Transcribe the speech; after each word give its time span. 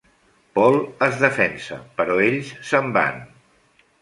Paul 0.59 0.77
es 1.07 1.19
defensa, 1.25 1.77
però 2.01 2.17
ells 2.29 2.51
se'n 2.71 2.91
van. 2.97 3.23